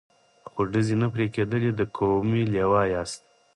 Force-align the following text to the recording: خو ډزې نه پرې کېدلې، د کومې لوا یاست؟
خو 0.49 0.61
ډزې 0.71 0.95
نه 1.01 1.07
پرې 1.13 1.25
کېدلې، 1.35 1.71
د 1.75 1.81
کومې 1.95 2.41
لوا 2.53 2.81
یاست؟ 2.93 3.21